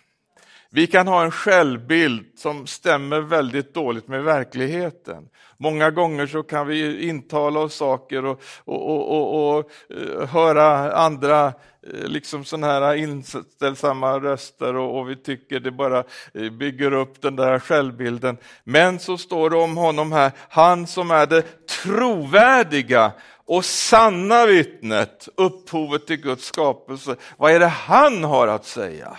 [0.71, 5.29] Vi kan ha en självbild som stämmer väldigt dåligt med verkligheten.
[5.59, 10.93] Många gånger så kan vi intala oss saker och, och, och, och, och eh, höra
[10.93, 11.53] andra eh,
[12.07, 16.05] liksom sådana här inställsamma röster och, vi tycker det bara
[16.35, 18.37] eh, bygger upp den där självbilden.
[18.65, 23.13] Men så står det om honom här, han som är det trovärdiga
[23.47, 27.17] och sanna vittnet, upphovet till Guds skapelse.
[27.37, 29.17] Vad är det han har att säga?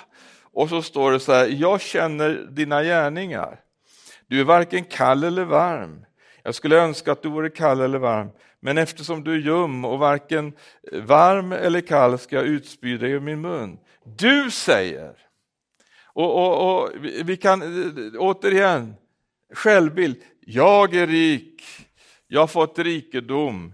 [0.60, 3.60] Och så står det så här, jag känner dina gärningar.
[4.28, 6.06] Du är varken kall eller varm.
[6.44, 10.00] Jag skulle önska att du vore kall eller varm, men eftersom du är ljum och
[10.00, 10.54] varken
[10.94, 13.78] varm eller kall ska jag utspy dig ur min mun.
[14.04, 15.14] Du säger,
[16.04, 16.90] och, och, och
[17.24, 17.62] vi kan
[18.18, 18.96] återigen,
[19.54, 21.64] självbild, jag är rik,
[22.28, 23.74] jag har fått rikedom,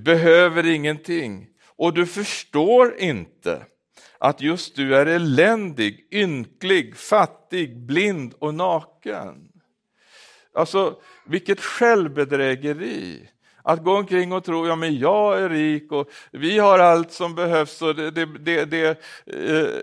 [0.00, 3.62] behöver ingenting och du förstår inte
[4.24, 9.48] att just du är eländig, ynklig, fattig, blind och naken.
[10.54, 13.30] Alltså, vilket självbedrägeri!
[13.62, 17.34] Att gå omkring och tro, ja men jag är rik och vi har allt som
[17.34, 17.82] behövs.
[17.82, 18.88] Och det, det, det, det
[19.26, 19.82] eh,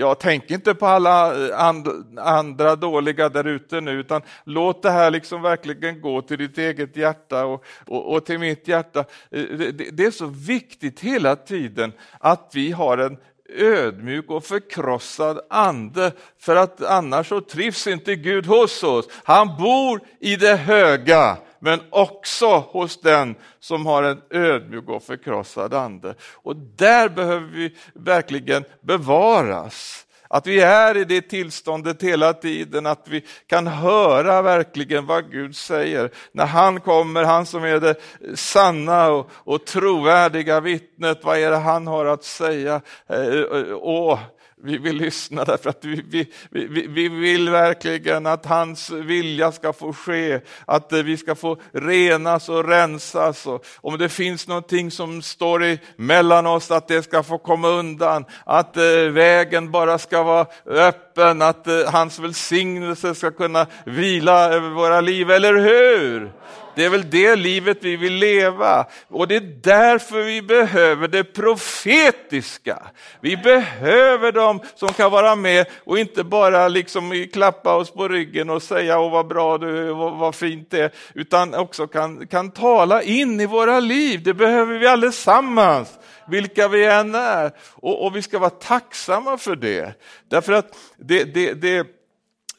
[0.00, 4.90] jag tänker inte på alla eh, and, andra dåliga där ute nu, utan låt det
[4.90, 9.04] här liksom verkligen gå till ditt eget hjärta och, och, och till mitt hjärta.
[9.30, 13.18] Eh, det, det, är så viktigt hela tiden att vi har en
[13.58, 19.08] ödmjuk och förkrossad ande, för att annars så trivs inte Gud hos oss.
[19.24, 25.74] Han bor i det höga, men också hos den som har en ödmjuk och förkrossad
[25.74, 26.14] ande.
[26.34, 30.06] Och där behöver vi verkligen bevaras.
[30.32, 35.56] Att vi är i det tillståndet hela tiden, att vi kan höra verkligen vad Gud
[35.56, 36.10] säger.
[36.32, 37.94] När han kommer, han som är det
[38.34, 42.80] sanna och, och trovärdiga vittnet, vad är det han har att säga?
[43.08, 44.18] Eh, eh, och
[44.62, 49.72] vi vill lyssna därför att vi, vi, vi, vi vill verkligen att hans vilja ska
[49.72, 53.46] få ske, att eh, vi ska få renas och rensas.
[53.46, 58.24] Och om det finns någonting som står mellan oss, att det ska få komma undan,
[58.44, 64.68] att eh, vägen bara ska vara öppen, att eh, hans välsignelse ska kunna vila över
[64.68, 66.32] våra liv, eller hur?
[66.80, 71.24] Det är väl det livet vi vill leva och det är därför vi behöver det
[71.24, 72.82] profetiska.
[73.20, 78.50] Vi behöver dem som kan vara med och inte bara liksom klappa oss på ryggen
[78.50, 82.50] och säga åh vad bra du är, vad fint det är, utan också kan, kan
[82.50, 84.22] tala in i våra liv.
[84.22, 87.52] Det behöver vi allesammans vilka vi än är.
[87.70, 89.94] Och, och, vi ska vara tacksamma för det.
[90.28, 91.99] Därför att det, det, det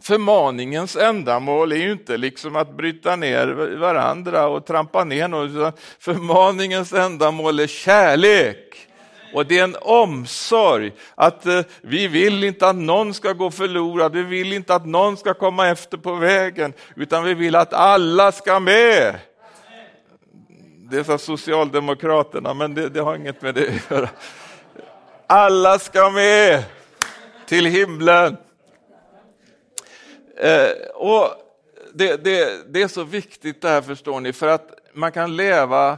[0.02, 5.74] förmaningens ändamål är ju inte liksom att bryta ner varandra och trampa ner någon, utan
[6.00, 8.88] förmaningens ändamål är kärlek.
[9.34, 14.16] Och det är en omsorg att eh, vi vill inte att någon ska gå förlorad,
[14.16, 18.32] vi vill inte att någon ska komma efter på vägen, utan vi vill att alla
[18.32, 19.16] ska med.
[20.92, 24.10] Det sa Socialdemokraterna, men det, det har inget med det att göra.
[25.28, 26.64] Alla ska med
[27.48, 28.38] till himlen.
[30.38, 31.28] Eh, och
[31.94, 35.98] det, det, det, är så viktigt det här förstår ni, för att man kan leva,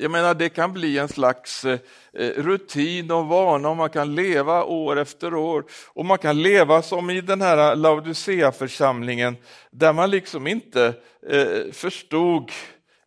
[0.00, 1.78] jag menar det kan bli en slags eh,
[2.12, 5.64] eh, rutin och vana och man kan leva år efter år.
[5.88, 9.36] Och man kan leva som i den här Laodicea-församlingen
[9.70, 10.94] där man liksom inte
[11.28, 12.50] eh, förstod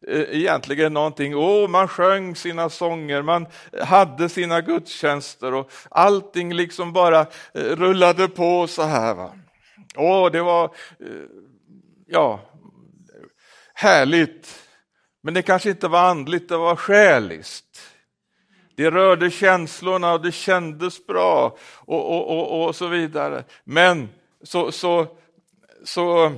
[0.07, 1.35] eh, egentligen någonting.
[1.35, 3.47] Oh, man sjöng sina sånger, man
[3.81, 7.19] hade sina gudstjänster och allting liksom bara
[7.53, 9.15] eh, rullade på så här.
[9.15, 9.31] Va?
[9.97, 10.63] Åh, det var
[10.99, 11.07] eh,
[12.07, 12.39] ja,
[13.73, 14.63] härligt.
[15.21, 17.81] Men det kanske inte var andligt, det var själiskt.
[18.75, 23.43] Det rörde känslorna och det kändes bra och, och, och, och så vidare.
[23.63, 24.09] Men
[24.43, 25.07] så, så,
[25.83, 26.31] så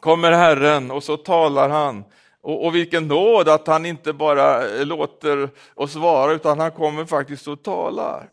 [0.00, 2.04] kommer Herren och så talar han.
[2.40, 7.48] Och, och vilken nåd att han inte bara låter oss vara utan han kommer faktiskt
[7.48, 8.28] och talar.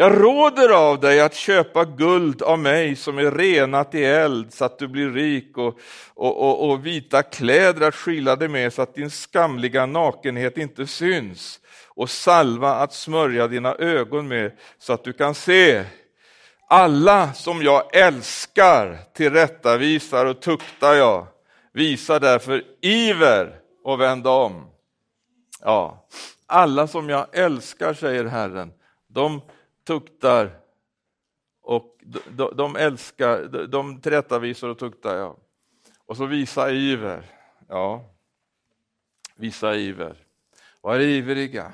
[0.00, 4.64] Jag råder av dig att köpa guld av mig som är renat i eld så
[4.64, 5.78] att du blir rik och,
[6.14, 10.86] och, och, och vita kläder att skyla dig med så att din skamliga nakenhet inte
[10.86, 15.84] syns och salva att smörja dina ögon med så att du kan se.
[16.68, 21.26] Alla som jag älskar tillrättavisar och tuktar jag.
[21.72, 24.70] visa därför iver och vända om.
[25.62, 26.08] Ja,
[26.46, 28.72] alla som jag älskar, säger Herren,
[29.08, 29.40] de
[29.88, 30.50] tuktar
[31.62, 31.98] och
[32.36, 35.36] de, de älskar, de, de tillrättavisar och tuktar Ja.
[36.06, 37.24] Och så visa iver.
[37.68, 38.04] Ja,
[39.36, 40.16] visa iver.
[40.80, 41.72] Var ivriga.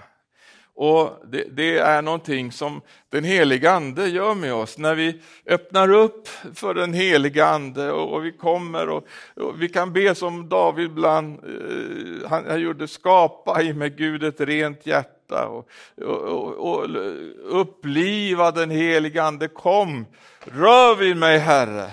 [0.75, 5.91] Och det, det, är någonting som den heliga Ande gör med oss när vi öppnar
[5.93, 10.49] upp för den heliga Ande och, och vi kommer och, och, vi kan be som
[10.49, 15.69] David bland, eh, han, han, gjorde, skapa i mig Gud ett rent hjärta och,
[16.59, 16.89] och,
[17.61, 19.49] uppliva den helige Ande.
[19.49, 20.07] Kom,
[20.45, 21.91] rör vid mig Herre.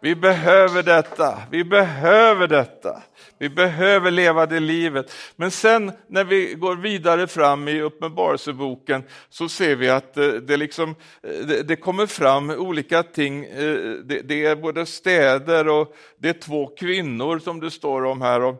[0.00, 3.02] Vi behöver detta, vi behöver detta.
[3.38, 5.12] Vi behöver leva det livet.
[5.36, 10.56] Men sen när vi går vidare fram i Uppenbarelseboken så ser vi att eh, det,
[10.56, 13.44] liksom, eh, det, kommer fram olika ting.
[13.44, 18.22] Eh, det, det, är både städer och det är två kvinnor som det står om
[18.22, 18.56] här.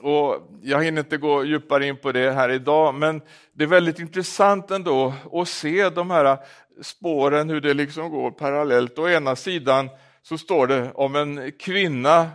[0.00, 3.98] Och, jag hinner inte gå djupare in på det här idag, men det är väldigt
[3.98, 6.38] intressant ändå att se de här
[6.82, 8.98] spåren, hur det liksom går parallellt.
[8.98, 9.88] Å ena sidan
[10.22, 12.30] så står det om en kvinna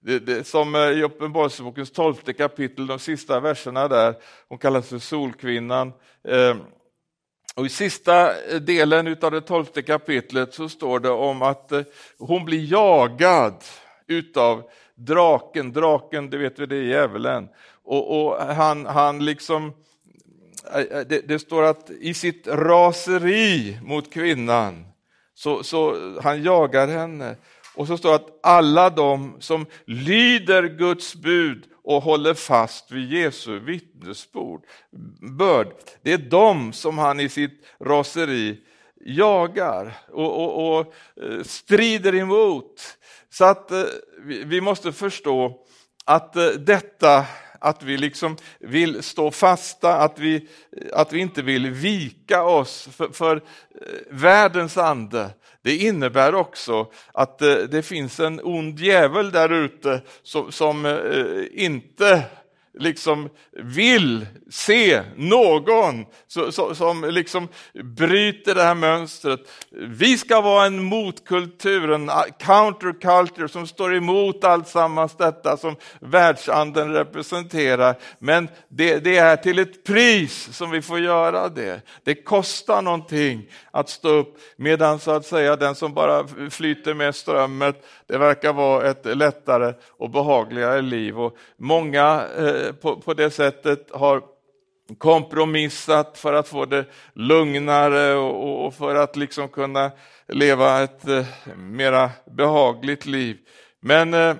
[0.00, 4.14] det, det, som i Uppenbarelsebokens tolfte kapitel, de sista verserna där,
[4.48, 5.92] hon kallas för Solkvinnan.
[6.28, 6.58] Ehm,
[7.56, 11.82] och I sista delen av det tolfte kapitlet så står det om att eh,
[12.18, 13.64] hon blir jagad
[14.06, 17.48] utav draken, draken det vet vi det är djävulen.
[17.84, 19.72] Och, och han, han liksom,
[20.72, 24.86] eh, eh, det, det, står att i sitt raseri mot kvinnan
[25.34, 27.36] så, så han jagar henne.
[27.74, 33.12] Och så står det att alla de som lyder Guds bud och håller fast vid
[33.12, 35.70] Jesu vittnesbörd,
[36.02, 38.60] det är de som han i sitt raseri
[39.06, 42.95] jagar och, och, och eh, strider emot.
[43.36, 43.84] Så att eh,
[44.24, 45.58] vi måste förstå
[46.04, 47.26] att eh, detta
[47.60, 50.48] att vi liksom vill stå fasta, att vi,
[50.92, 53.42] att vi inte vill vika oss för, för eh,
[54.10, 55.30] världens ande.
[55.62, 61.00] Det innebär också att det finns en ond djävul där ute som, som
[61.52, 62.22] inte
[62.76, 66.04] liksom vill se någon
[66.74, 67.48] som liksom
[67.84, 69.40] bryter det här mönstret.
[69.70, 76.92] Vi ska vara en motkultur, en counterculture som står emot allt sammans detta som världsanden
[76.92, 77.94] representerar.
[78.18, 81.80] Men det, det, är till ett pris som vi får göra det.
[82.04, 87.14] Det kostar någonting att stå upp medan så att säga den som bara flyter med
[87.14, 91.20] strömmet, det verkar vara ett lättare och behagligare liv.
[91.20, 94.22] Och många eh, på, på det sättet har
[94.98, 99.90] kompromissat för att få det lugnare och, och för att liksom kunna
[100.28, 101.26] leva ett eh,
[101.56, 103.38] mera behagligt liv.
[103.80, 104.36] Men eh,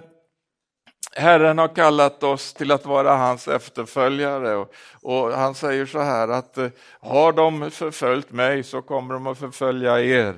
[1.13, 6.29] Herren har kallat oss till att vara hans efterföljare och, och han säger så här
[6.29, 6.69] att eh,
[7.01, 10.35] har de förföljt mig så kommer de att förfölja er.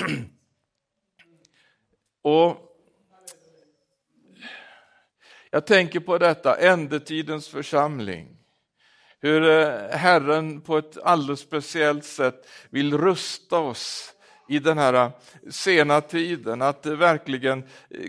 [2.22, 2.69] och
[5.50, 8.36] jag tänker på detta, ändetidens församling.
[9.20, 14.12] Hur eh, Herren på ett alldeles speciellt sätt vill rusta oss
[14.48, 15.10] i den här eh,
[15.50, 17.64] sena tiden, att eh, verkligen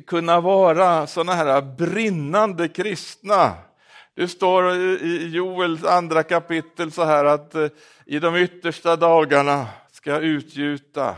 [0.07, 3.53] kunna vara sådana här brinnande kristna.
[4.15, 7.55] Det står i Joels andra kapitel så här att
[8.05, 11.15] i de yttersta dagarna ska jag utgjuta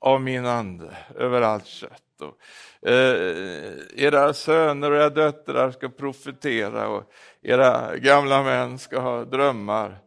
[0.00, 2.03] av min ande över allt kött.
[2.20, 9.24] Och, eh, era söner och era döttrar ska profetera och era gamla män ska ha
[9.24, 9.98] drömmar.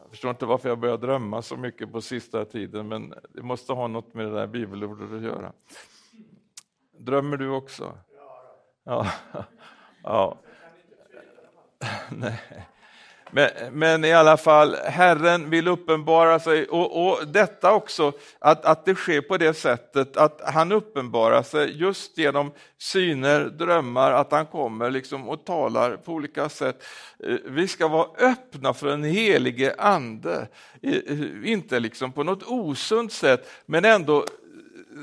[0.00, 3.72] Jag förstår inte varför jag börjar drömma så mycket på sista tiden, men det måste
[3.72, 5.52] ha något med det där bibelordet att göra.
[6.98, 7.98] Drömmer du också?
[8.84, 9.10] Ja.
[10.02, 10.38] ja.
[12.10, 12.40] Nej.
[13.34, 18.84] Men, men, i alla fall, Herren vill uppenbara sig och, och detta också, att, att
[18.84, 24.46] det sker på det sättet att han uppenbarar sig just genom syner, drömmar, att han
[24.46, 26.84] kommer liksom och talar på olika sätt.
[27.24, 30.48] Eh, vi ska vara öppna för den helige ande,
[30.82, 30.94] eh,
[31.44, 34.24] inte liksom på något osunt sätt, men ändå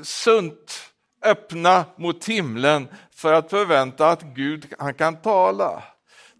[0.02, 0.90] sunt
[1.24, 5.82] öppna mot himlen för att förvänta att Gud han kan tala.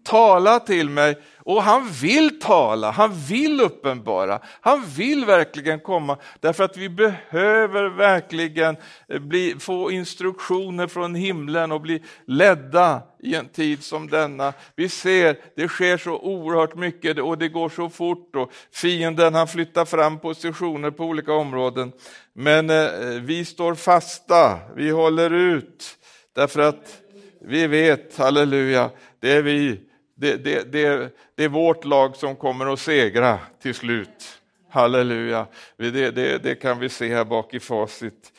[0.03, 6.63] Tala till mig och han vill tala, han vill uppenbara, han vill verkligen komma därför
[6.63, 8.77] att vi behöver verkligen
[9.09, 14.53] eh, bli, få instruktioner från himlen och bli ledda i en tid som denna.
[14.75, 19.47] Vi ser, det sker så oerhört mycket och det går så fort och fienden han
[19.47, 21.91] flyttar fram positioner på olika områden.
[22.33, 22.89] Men eh,
[23.21, 25.97] vi står fasta, vi håller ut
[26.35, 26.99] därför att
[27.41, 28.89] vi vet, halleluja,
[29.19, 29.79] det är vi,
[30.23, 34.39] det, det, det, det är vårt lag som kommer att segra till slut.
[34.69, 35.45] Halleluja,
[35.77, 38.31] det, det, det kan vi se här bak i facit.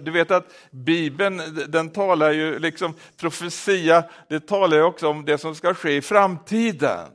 [0.00, 5.38] Du vet att Bibeln den talar ju liksom, profetia, det talar ju också om det
[5.38, 7.08] som ska ske i framtiden.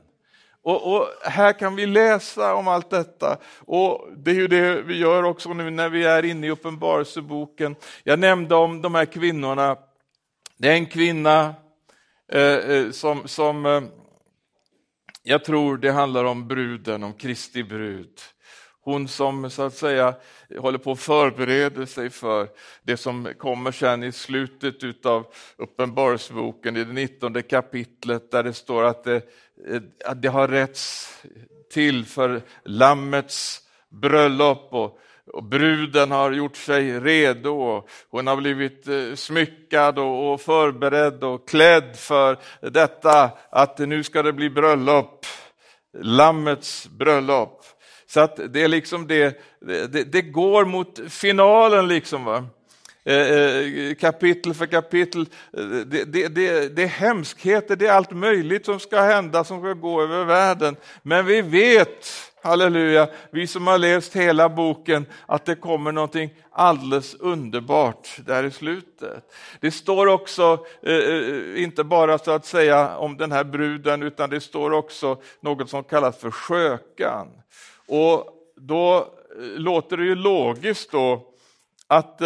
[0.62, 3.36] Och, och, Här kan vi läsa om allt detta.
[3.60, 7.76] Och Det är ju det vi gör också nu när vi är inne i Uppenbarelseboken.
[8.04, 9.76] Jag nämnde om de här kvinnorna.
[10.56, 11.54] Det är en kvinna
[12.32, 13.82] Eh, eh, som, som eh,
[15.22, 18.20] jag tror det handlar om bruden, om Kristi brud.
[18.80, 20.14] Hon som så att säga
[20.58, 22.48] håller på att förbereda sig för
[22.82, 25.26] det som kommer sen i slutet av
[25.56, 29.22] Uppenbarelseboken, i det 19 kapitlet, där det står att det,
[30.04, 31.14] att det har rätts
[31.72, 34.98] till för Lammets bröllop och,
[35.32, 37.82] och bruden har gjort sig redo.
[38.10, 44.22] Hon har blivit eh, smyckad och, och förberedd och klädd för detta att nu ska
[44.22, 45.26] det bli bröllop.
[45.98, 47.64] Lammets bröllop.
[48.06, 52.24] Så att det är liksom det, det, det går mot finalen liksom.
[52.24, 52.46] Va?
[53.08, 55.20] Eh, eh, kapitel för kapitel.
[55.52, 59.60] Eh, det, det, det, det är hemskheter, det är allt möjligt som ska hända, som
[59.60, 60.76] ska gå över världen.
[61.02, 62.06] Men vi vet,
[62.42, 68.50] halleluja, vi som har läst hela boken, att det kommer någonting alldeles underbart där i
[68.50, 69.32] slutet.
[69.60, 70.66] Det står också,
[71.56, 75.84] inte bara så att säga om den här bruden, utan det står också något som
[75.84, 77.28] kallas för skökan.
[77.86, 79.14] Och då
[79.56, 81.26] låter det ju logiskt då
[81.86, 82.22] att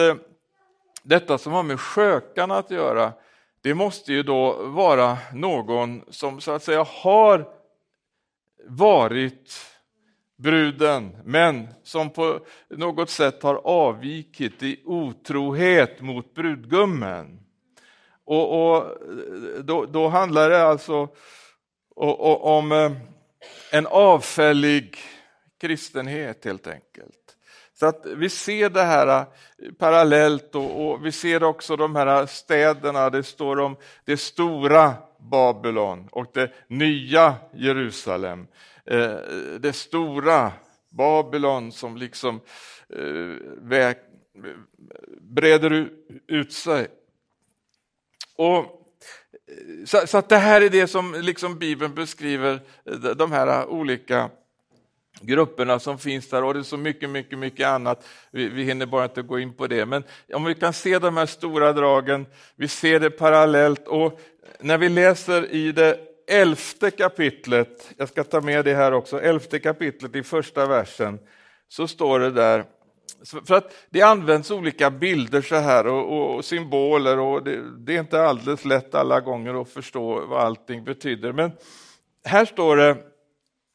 [1.03, 3.13] detta som har med skökan att göra,
[3.61, 7.49] det måste ju då vara någon som så att säga har
[8.67, 9.73] varit
[10.37, 17.39] bruden, men som på något sätt har avvikit i otrohet mot brudgummen.
[18.25, 18.99] Och, och
[19.65, 21.09] då, då, handlar det alltså
[21.97, 22.93] om eh,
[23.73, 24.97] en avfällig
[25.61, 27.22] kristenhet helt enkelt.
[27.83, 29.24] Så att vi ser det här eh,
[29.78, 36.09] parallellt och, och, vi ser också de här städerna, det står om det stora Babylon
[36.12, 38.47] och det nya Jerusalem.
[38.85, 39.14] Eh,
[39.61, 40.53] det stora
[40.91, 42.41] Babylon som liksom
[42.89, 43.95] eh,
[45.20, 45.89] breder
[46.26, 46.89] ut sig.
[48.37, 53.33] Och eh, så, så, att det här är det som liksom Bibeln beskriver, eh, de
[53.33, 54.30] här olika
[55.21, 58.07] grupperna som finns där och det är så mycket, mycket, mycket annat.
[58.31, 59.87] Vi, vi hinner bara inte gå in på det.
[59.87, 64.21] Men om vi kan se de här stora dragen, vi ser det parallellt och
[64.61, 69.59] när vi läser i det elfte kapitlet, jag ska ta med det här också, elfte
[69.59, 71.19] kapitlet i första versen,
[71.69, 72.65] så står det där,
[73.45, 77.97] för att det används olika bilder så här och, och, och symboler och det, det,
[77.97, 81.33] är inte alldeles lätt alla gånger att förstå vad allting betyder.
[81.33, 81.53] Men
[82.25, 83.12] här står det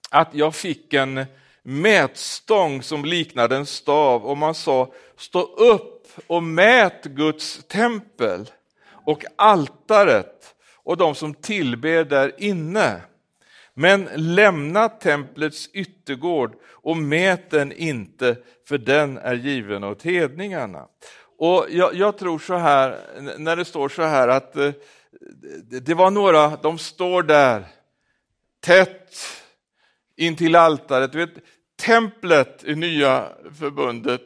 [0.09, 1.25] att jag fick en
[1.63, 8.49] mätstång som liknade en stav och man sa stå upp och mät Guds tempel
[8.89, 13.01] och altaret och de som tillber där inne.
[13.73, 18.37] Men lämna templets yttergård och mät den inte,
[18.67, 20.87] för den är given åt hedningarna.
[21.37, 22.99] Och jag, jag, tror så här,
[23.37, 24.71] när det står så här att eh,
[25.81, 27.65] det var några, de står där
[28.59, 29.15] tätt
[30.17, 31.11] in till altaret.
[31.11, 31.33] Du vet,
[31.81, 34.21] templet i nya förbundet,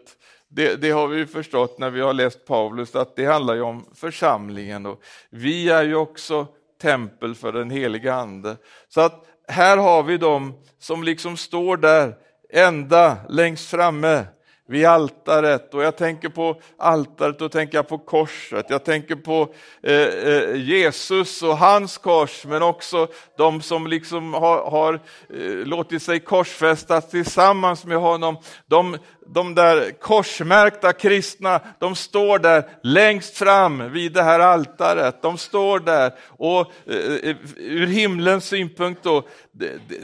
[0.50, 3.86] det, det, har vi förstått när vi har läst Paulus, att det handlar ju om
[3.96, 4.86] församlingen.
[4.86, 6.48] Och vi är ju också
[6.82, 8.58] tempel för den heliga Ande.
[8.90, 12.16] Så att här har vi dem som liksom står där
[12.50, 14.26] ända längst framme
[14.72, 15.74] vid altaret.
[15.74, 18.66] Och jag tänker på altaret och tänker jag på korset.
[18.70, 19.54] Jag tänker på
[19.84, 23.08] eh, eh, Jesus och hans kors, men också
[23.38, 28.38] de som liksom har, har eh, låtit sig korsfästas tillsammans med honom.
[28.66, 28.98] De,
[29.34, 35.22] de där korsmärkta kristna, de står där längst fram vid det här altaret.
[35.22, 39.28] De står där och eh, eh, ur himlens synpunkt då,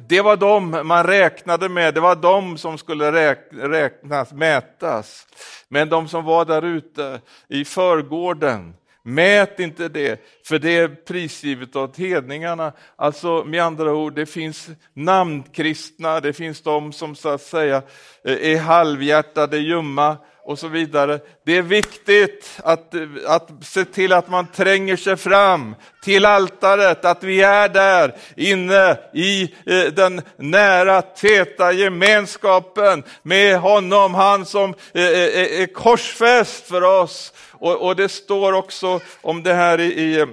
[0.07, 3.11] det, var de man räknade med, det var de som skulle
[3.51, 5.27] räknas, mätas.
[5.69, 8.73] Men de som var där ute i förgården,
[9.09, 12.73] Mät inte det, för det är prisgivet åt hedningarna.
[12.95, 17.81] Alltså med andra ord, det finns namnkristna, det finns de som så att säga
[18.23, 20.17] eh, är halvhjärtade, ljumma
[20.47, 21.19] och så vidare.
[21.43, 22.95] Det är viktigt att,
[23.25, 28.97] att se till att man tränger sig fram till altaret, att vi är där inne
[29.13, 36.81] i eh, den nära, täta gemenskapen med honom, han som eh, eh, är korsfäst för
[36.81, 37.33] oss.
[37.51, 40.25] Och, och det står också om det här i,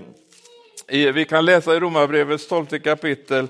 [0.88, 3.48] i vi kan läsa i Romarbrevets tolfte kapitel,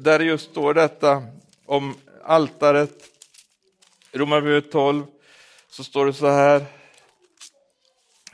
[0.00, 1.22] där det just står detta
[1.66, 1.94] om
[2.24, 2.90] altaret.
[4.12, 5.04] Romarbrevet 12
[5.70, 6.64] så står det så här,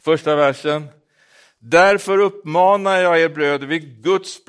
[0.04, 0.86] första versen.
[1.58, 4.44] Därför uppmanar jag er bröder vid Guds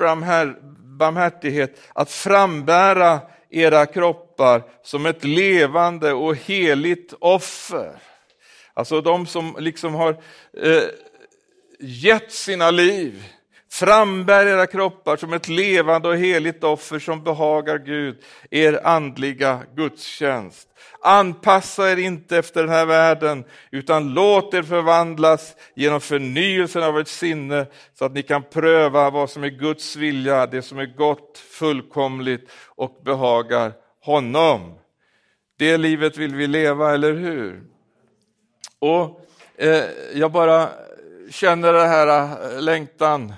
[0.98, 3.20] barmhärtighet att frambära
[3.50, 7.96] era kroppar som ett levande och heligt offer.
[8.74, 10.22] Alltså de som liksom har
[10.62, 10.82] eh,
[11.80, 13.24] gett sina liv
[13.70, 18.16] Frambär era kroppar som ett levande och heligt offer som behagar Gud,
[18.50, 20.68] er andliga gudstjänst.
[21.02, 27.08] Anpassa er inte efter den här världen, utan låt er förvandlas genom förnyelsen av ert
[27.08, 31.38] sinne, så att ni kan pröva vad som är Guds vilja, det som är gott,
[31.38, 33.72] fullkomligt och behagar
[34.04, 34.74] honom.
[35.58, 37.62] Det livet vill vi leva, eller hur?
[38.78, 40.68] Och eh, Jag bara
[41.30, 42.22] känner den här
[42.54, 43.32] eh, längtan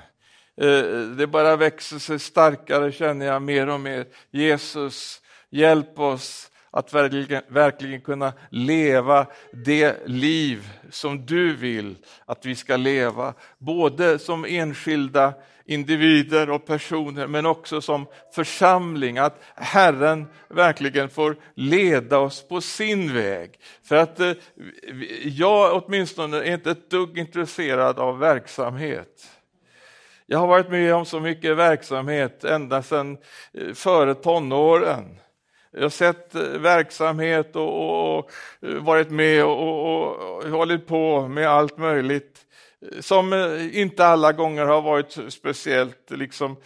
[0.56, 4.06] Eh, det bara växer sig starkare känner jag mer och mer.
[4.30, 12.54] Jesus, hjälp oss att verkligen, verkligen kunna leva det liv som du vill att vi
[12.54, 13.34] ska leva.
[13.58, 15.34] Både som enskilda
[15.70, 19.18] individer och personer men också som församling.
[19.18, 23.50] Att Herren verkligen får leda oss på sin väg.
[23.82, 24.32] För att eh,
[25.24, 29.39] jag åtminstone är inte ett dugg intresserad av verksamhet.
[30.32, 33.18] Jag har varit med om så mycket verksamhet ända sedan
[33.52, 35.16] eh, före tonåren.
[35.72, 38.30] Jag har sett eh, verksamhet och, och
[38.62, 42.38] eh, varit med och, och, och hållit på med allt möjligt
[43.00, 43.34] som
[43.72, 46.56] inte alla gånger har varit speciellt liksom,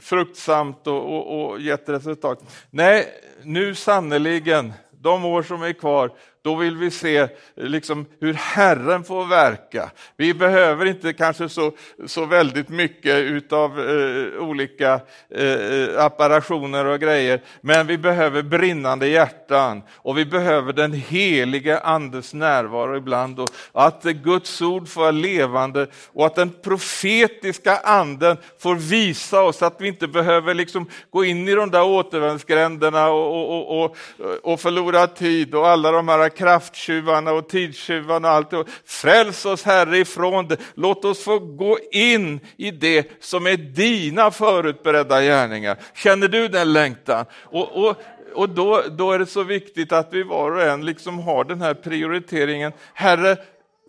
[0.00, 2.44] fruktsamt och, och, och gett resultat.
[2.70, 3.06] Nej,
[3.42, 6.12] nu sannerligen, de år som är kvar,
[6.42, 9.90] då vill vi se liksom, hur Herren får verka.
[10.16, 11.72] Vi behöver inte kanske så,
[12.06, 19.82] så väldigt mycket av eh, olika eh, apparationer och grejer, men vi behöver brinnande hjärtan
[19.94, 23.40] och vi behöver den helige Andes närvaro ibland.
[23.40, 29.62] Och att Guds ord får vara levande och att den profetiska anden får visa oss
[29.62, 33.96] att vi inte behöver liksom gå in i de där återvändsgränderna och, och, och,
[34.42, 38.68] och förlora tid och alla de här krafttjuvarna och tidstjuvarna och allt.
[38.84, 40.56] Fräls oss Herre ifrån det.
[40.74, 45.78] Låt oss få gå in i det som är dina förutberedda gärningar.
[45.94, 47.24] Känner du den längtan?
[47.32, 47.96] Och, och,
[48.34, 51.62] och då, då är det så viktigt att vi var och en liksom har den
[51.62, 52.72] här prioriteringen.
[52.94, 53.36] Herre,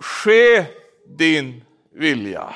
[0.01, 0.65] ske
[1.17, 1.63] din
[1.95, 2.55] vilja.